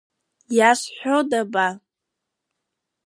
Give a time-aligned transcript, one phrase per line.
[0.57, 1.67] Иазҳәода ба?